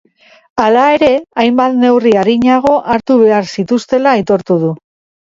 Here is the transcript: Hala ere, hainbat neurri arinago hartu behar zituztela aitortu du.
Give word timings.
Hala 0.63 0.85
ere, 0.93 1.09
hainbat 1.43 1.77
neurri 1.83 2.15
arinago 2.23 2.75
hartu 2.97 3.21
behar 3.23 3.49
zituztela 3.57 4.19
aitortu 4.19 4.63
du. 4.69 4.79